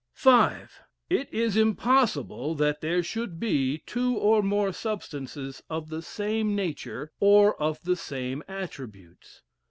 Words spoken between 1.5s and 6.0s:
impossible that there should be two or more substances of